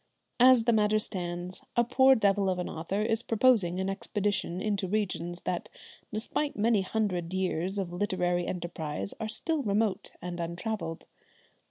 As 0.39 0.63
the 0.63 0.73
matter 0.73 0.97
stands, 0.97 1.61
a 1.77 1.83
poor 1.83 2.15
devil 2.15 2.49
of 2.49 2.57
an 2.57 2.67
author 2.67 3.03
is 3.03 3.21
proposing 3.21 3.79
an 3.79 3.87
expedition 3.87 4.59
into 4.59 4.87
regions 4.87 5.41
that, 5.41 5.69
despite 6.11 6.55
many 6.55 6.81
hundred 6.81 7.35
years 7.35 7.77
of 7.77 7.93
literary 7.93 8.47
enterprise, 8.47 9.13
are 9.19 9.29
still 9.29 9.61
remote 9.61 10.11
and 10.19 10.39
untravelled. 10.39 11.05